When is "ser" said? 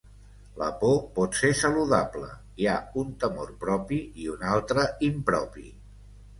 1.39-1.51